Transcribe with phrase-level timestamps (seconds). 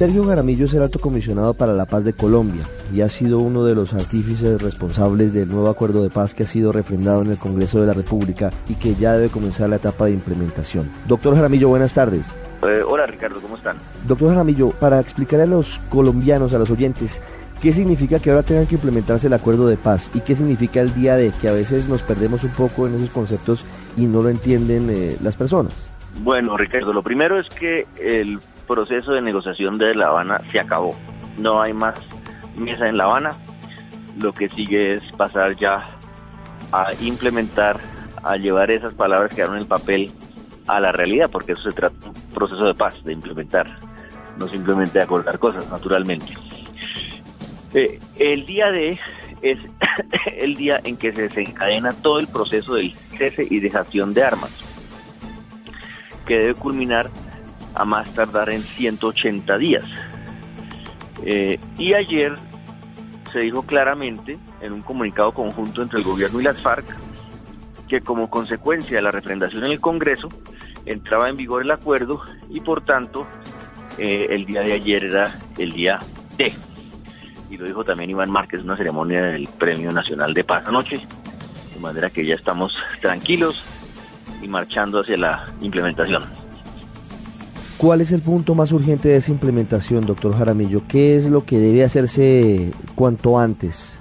[0.00, 3.66] Sergio Jaramillo es el alto comisionado para la paz de Colombia y ha sido uno
[3.66, 7.36] de los artífices responsables del nuevo acuerdo de paz que ha sido refrendado en el
[7.36, 10.90] Congreso de la República y que ya debe comenzar la etapa de implementación.
[11.06, 12.34] Doctor Jaramillo, buenas tardes.
[12.62, 13.76] Eh, hola Ricardo, ¿cómo están?
[14.08, 17.20] Doctor Jaramillo, para explicar a los colombianos, a los oyentes,
[17.60, 20.10] ¿qué significa que ahora tengan que implementarse el acuerdo de paz?
[20.14, 23.10] ¿Y qué significa el día de que a veces nos perdemos un poco en esos
[23.10, 23.66] conceptos
[23.98, 25.92] y no lo entienden eh, las personas?
[26.22, 28.40] Bueno, Ricardo, lo primero es que el
[28.70, 30.94] proceso de negociación de La Habana se acabó.
[31.36, 31.96] No hay más
[32.56, 33.32] mesa en La Habana.
[34.16, 35.90] Lo que sigue es pasar ya
[36.70, 37.80] a implementar,
[38.22, 40.12] a llevar esas palabras que en el papel
[40.68, 43.66] a la realidad, porque eso se trata de un proceso de paz, de implementar,
[44.38, 46.32] no simplemente de acordar cosas, naturalmente.
[47.74, 49.00] Eh, el día de
[49.42, 49.58] es
[50.38, 54.62] el día en que se desencadena todo el proceso del cese y dejación de armas,
[56.24, 57.10] que debe culminar
[57.74, 59.84] a más tardar en 180 días.
[61.24, 62.34] Eh, y ayer
[63.32, 66.84] se dijo claramente en un comunicado conjunto entre el gobierno y las FARC
[67.88, 70.28] que como consecuencia de la refrendación en el Congreso
[70.86, 73.26] entraba en vigor el acuerdo y por tanto
[73.98, 75.98] eh, el día de ayer era el día
[76.38, 76.52] D.
[77.50, 81.00] Y lo dijo también Iván Márquez una ceremonia del Premio Nacional de Paz anoche,
[81.74, 83.64] de manera que ya estamos tranquilos
[84.40, 86.39] y marchando hacia la implementación.
[87.80, 90.82] ¿Cuál es el punto más urgente de esa implementación, doctor Jaramillo?
[90.86, 93.98] ¿Qué es lo que debe hacerse cuanto antes?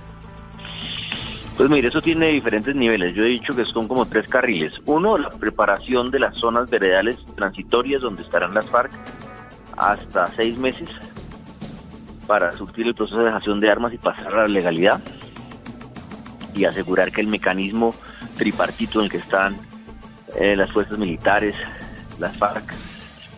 [1.56, 3.16] Pues mire, eso tiene diferentes niveles.
[3.16, 4.74] Yo he dicho que son como tres carriles.
[4.86, 8.92] Uno, la preparación de las zonas veredales transitorias donde estarán las FARC
[9.78, 10.90] hasta seis meses
[12.28, 15.00] para surtir el proceso de dejación de armas y pasar a la legalidad
[16.54, 17.96] y asegurar que el mecanismo
[18.36, 19.56] tripartito en el que están
[20.38, 21.56] eh, las fuerzas militares,
[22.20, 22.89] las FARC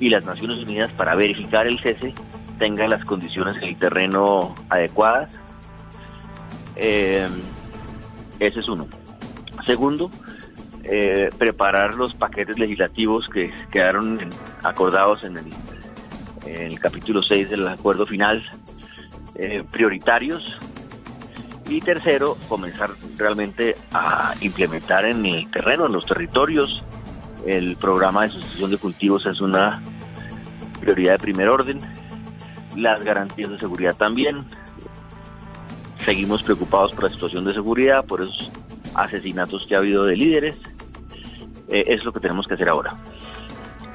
[0.02, 2.14] y las Naciones Unidas para verificar el cese
[2.60, 5.30] tengan las condiciones en el terreno adecuadas.
[6.76, 7.28] Eh,
[8.40, 8.88] ese es uno.
[9.66, 10.10] Segundo,
[10.84, 14.20] eh, preparar los paquetes legislativos que quedaron
[14.64, 18.44] acordados en el, capítulo 6 del acuerdo final,
[19.36, 20.58] eh, prioritarios.
[21.70, 26.84] Y tercero, comenzar realmente a implementar en el terreno, en los territorios,
[27.46, 29.82] el programa de sustitución de cultivos es una
[30.82, 31.80] prioridad de primer orden.
[32.76, 34.44] Las garantías de seguridad también.
[36.04, 38.52] Seguimos preocupados por la situación de seguridad, por esos
[38.96, 40.56] asesinatos que ha habido de líderes.
[41.70, 42.96] Eh, es lo que tenemos que hacer ahora.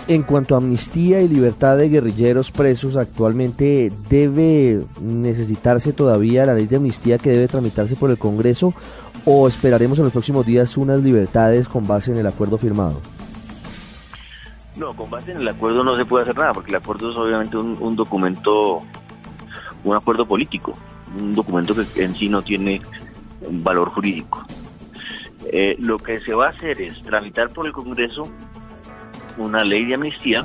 [0.08, 6.66] En cuanto a amnistía y libertad de guerrilleros presos, actualmente debe necesitarse todavía la ley
[6.66, 8.72] de amnistía que debe tramitarse por el Congreso
[9.25, 13.00] o esperaremos en los próximos días unas libertades con base en el acuerdo firmado.
[14.76, 17.16] No, con base en el acuerdo no se puede hacer nada, porque el acuerdo es
[17.16, 18.82] obviamente un, documento,
[19.84, 20.75] un acuerdo político,
[21.19, 22.82] un documento que en sí no tiene
[23.50, 24.44] valor jurídico.
[25.47, 28.28] Eh, lo que se va a hacer es tramitar por el Congreso
[29.38, 30.44] una ley de amnistía,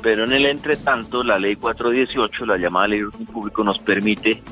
[0.00, 4.42] pero en el entretanto la ley 418, la llamada ley de orden público, nos permite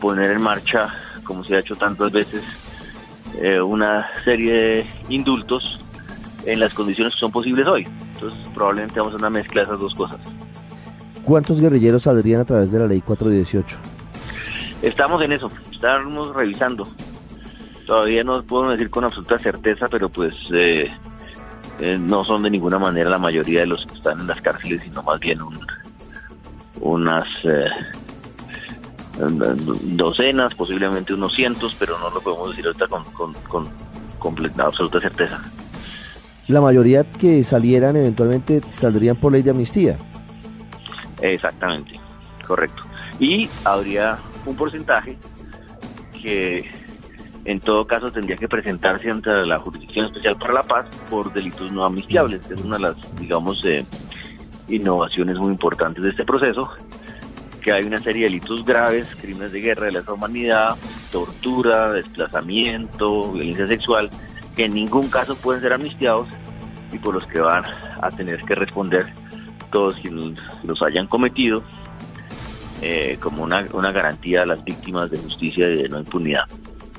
[0.00, 0.94] poner en marcha,
[1.24, 2.44] como se ha hecho tantas veces,
[3.40, 5.80] eh, una serie de indultos
[6.46, 7.86] en las condiciones que son posibles hoy.
[8.14, 10.18] Entonces probablemente vamos a una mezcla de esas dos cosas.
[11.24, 13.76] ¿Cuántos guerrilleros saldrían a través de la ley 418?
[14.82, 16.88] Estamos en eso, estamos revisando.
[17.86, 20.88] Todavía no puedo decir con absoluta certeza, pero pues eh,
[21.80, 24.82] eh, no son de ninguna manera la mayoría de los que están en las cárceles,
[24.82, 25.40] sino más bien
[26.80, 27.70] unas eh,
[29.82, 33.34] docenas, posiblemente unos cientos, pero no lo podemos decir ahorita con, con,
[34.18, 35.40] con absoluta certeza
[36.48, 39.96] la mayoría que salieran eventualmente saldrían por ley de amnistía.
[41.20, 41.98] Exactamente,
[42.46, 42.82] correcto.
[43.18, 45.16] Y habría un porcentaje
[46.22, 46.70] que
[47.44, 51.70] en todo caso tendría que presentarse ante la Jurisdicción Especial para la Paz por delitos
[51.72, 52.50] no amnistiables.
[52.50, 53.84] Es una de las, digamos, eh,
[54.68, 56.68] innovaciones muy importantes de este proceso,
[57.62, 60.76] que hay una serie de delitos graves, crímenes de guerra, de lesa humanidad,
[61.12, 64.10] tortura, desplazamiento, violencia sexual,
[64.56, 66.28] que en ningún caso pueden ser amnistiados
[66.92, 67.64] y por los que van
[68.00, 69.06] a tener que responder
[69.70, 71.62] todos quienes los hayan cometido
[72.82, 76.44] eh, como una, una garantía a las víctimas de justicia y de no impunidad.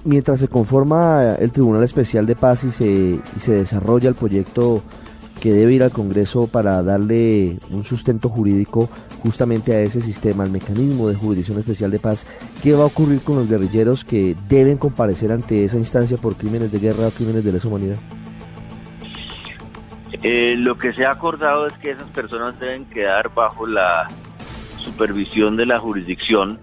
[0.03, 4.81] Mientras se conforma el Tribunal Especial de Paz y se, y se desarrolla el proyecto
[5.39, 8.89] que debe ir al Congreso para darle un sustento jurídico
[9.21, 12.25] justamente a ese sistema, al mecanismo de jurisdicción especial de paz,
[12.63, 16.71] ¿qué va a ocurrir con los guerrilleros que deben comparecer ante esa instancia por crímenes
[16.71, 17.97] de guerra o crímenes de lesa humanidad?
[20.23, 24.07] Eh, lo que se ha acordado es que esas personas deben quedar bajo la
[24.77, 26.59] supervisión de la jurisdicción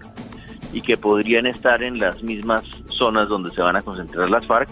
[0.73, 4.69] y que podrían estar en las mismas zonas donde se van a concentrar las FARC,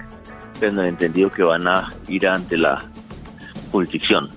[0.59, 2.83] pero no he entendido que van a ir ante la
[3.71, 4.29] jurisdicción.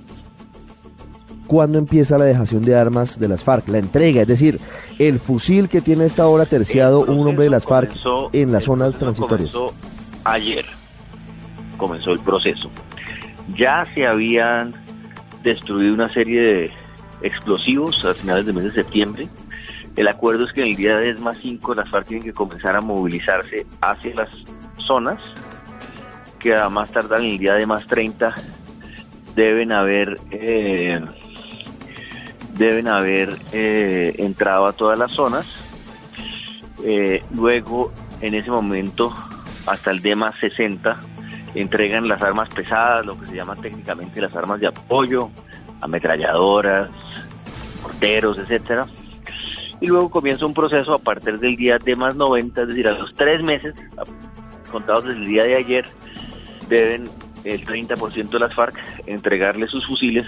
[1.46, 3.68] ¿Cuándo empieza la dejación de armas de las FARC?
[3.68, 4.60] La entrega, es decir,
[4.98, 7.92] el fusil que tiene esta hora terciado un hombre de las FARC
[8.32, 9.50] en las zonas transitorias.
[9.50, 9.74] Comenzó
[10.24, 10.64] ayer,
[11.78, 12.70] comenzó el proceso.
[13.54, 14.74] Ya se habían
[15.42, 16.72] destruido una serie de
[17.22, 19.28] explosivos a finales del mes de septiembre.
[19.94, 22.76] El acuerdo es que en el día de más 5 las FARC tienen que comenzar
[22.76, 24.28] a movilizarse hacia las
[24.78, 25.22] zonas,
[26.38, 28.34] que a más tardar en el día de más 30
[29.34, 31.00] deben haber eh,
[32.56, 35.46] deben haber eh, entrado a todas las zonas.
[36.84, 39.14] Eh, luego, en ese momento,
[39.66, 41.00] hasta el DEMA 60,
[41.56, 45.30] entregan las armas pesadas, lo que se llama técnicamente las armas de apoyo,
[45.80, 46.90] ametralladoras,
[47.82, 48.86] porteros, etcétera.
[49.80, 52.92] Y luego comienza un proceso a partir del día de más 90, es decir, a
[52.92, 53.74] los tres meses,
[54.70, 55.86] contados desde el día de ayer,
[56.68, 57.08] deben
[57.44, 58.76] el 30% de las FARC
[59.06, 60.26] entregarle sus fusiles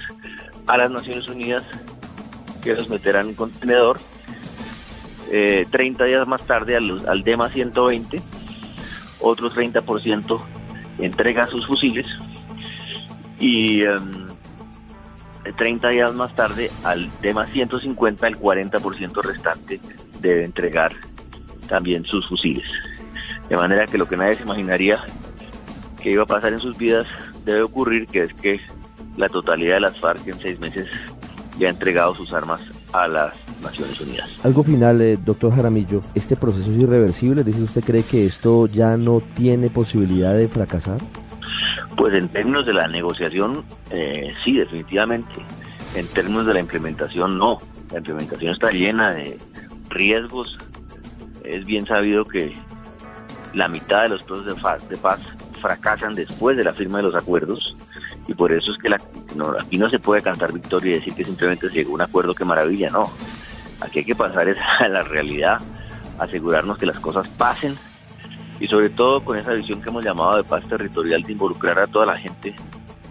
[0.66, 1.64] a las Naciones Unidas
[2.62, 3.98] que los meterán en contenedor.
[5.30, 8.22] 30 eh, días más tarde al, al DEMA 120,
[9.20, 10.40] otros 30%
[10.98, 12.06] entrega sus fusiles
[13.38, 13.82] y
[15.56, 19.80] 30 em, días más tarde al DEMA 150 el 40% restante
[20.20, 20.92] debe entregar
[21.68, 22.68] también sus fusiles.
[23.48, 25.04] De manera que lo que nadie se imaginaría
[26.02, 27.06] que iba a pasar en sus vidas
[27.44, 28.60] debe ocurrir, que es que
[29.16, 30.88] la totalidad de las FARC en seis meses
[31.58, 32.60] ya ha entregado sus armas
[32.92, 34.28] a las Naciones Unidas.
[34.44, 37.44] Algo final, eh, doctor Jaramillo, ¿este proceso es irreversible?
[37.44, 40.98] ¿Dice usted cree que esto ya no tiene posibilidad de fracasar?
[41.96, 45.34] Pues en términos de la negociación, eh, sí, definitivamente.
[45.94, 47.58] En términos de la implementación, no.
[47.90, 49.38] La implementación está llena de
[49.88, 50.56] riesgos.
[51.44, 52.54] Es bien sabido que
[53.54, 55.20] la mitad de los procesos de paz
[55.60, 57.76] fracasan después de la firma de los acuerdos
[58.28, 59.00] y por eso es que la,
[59.58, 62.34] aquí no se puede cantar victoria y decir que simplemente se llegó a un acuerdo
[62.34, 63.10] que maravilla, no.
[63.80, 64.48] Aquí hay que pasar
[64.80, 65.58] a la realidad,
[66.18, 67.76] asegurarnos que las cosas pasen
[68.60, 71.86] y sobre todo con esa visión que hemos llamado de paz territorial de involucrar a
[71.86, 72.54] toda la gente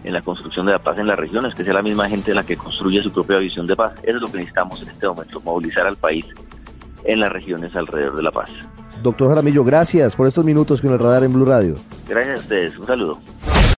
[0.03, 2.44] en la construcción de la paz en las regiones, que sea la misma gente la
[2.44, 3.94] que construye su propia visión de paz.
[4.03, 6.25] Eso es lo que necesitamos en este momento, movilizar al país
[7.03, 8.50] en las regiones alrededor de la paz.
[9.01, 11.75] Doctor Jaramillo, gracias por estos minutos con el radar en Blue Radio.
[12.07, 13.19] Gracias a ustedes, un saludo.